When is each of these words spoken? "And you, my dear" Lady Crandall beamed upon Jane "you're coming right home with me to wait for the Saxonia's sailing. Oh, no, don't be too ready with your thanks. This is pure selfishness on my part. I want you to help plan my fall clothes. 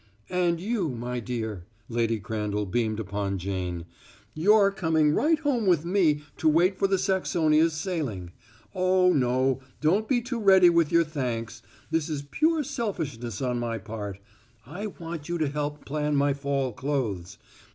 "And 0.31 0.59
you, 0.59 0.89
my 0.89 1.19
dear" 1.19 1.67
Lady 1.87 2.19
Crandall 2.19 2.65
beamed 2.65 2.99
upon 2.99 3.37
Jane 3.37 3.85
"you're 4.33 4.71
coming 4.71 5.11
right 5.13 5.37
home 5.37 5.67
with 5.67 5.85
me 5.85 6.23
to 6.37 6.49
wait 6.49 6.79
for 6.79 6.87
the 6.87 6.97
Saxonia's 6.97 7.73
sailing. 7.73 8.31
Oh, 8.73 9.13
no, 9.13 9.59
don't 9.79 10.07
be 10.07 10.19
too 10.19 10.39
ready 10.39 10.71
with 10.71 10.91
your 10.91 11.03
thanks. 11.03 11.61
This 11.91 12.09
is 12.09 12.23
pure 12.23 12.63
selfishness 12.63 13.43
on 13.43 13.59
my 13.59 13.77
part. 13.77 14.17
I 14.65 14.87
want 14.87 15.29
you 15.29 15.37
to 15.37 15.47
help 15.47 15.85
plan 15.85 16.15
my 16.15 16.33
fall 16.33 16.71
clothes. 16.73 17.37